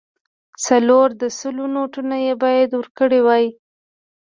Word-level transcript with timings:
څلور 0.65 1.07
د 1.21 1.23
سلو 1.39 1.65
نوټونه 1.75 2.15
یې 2.25 2.33
باید 2.43 2.69
ورکړای 2.73 3.21
وای. 3.23 3.45